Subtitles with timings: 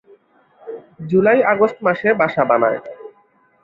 [1.09, 2.79] জুলাই-আগস্ট মাসে বাসা বানায়।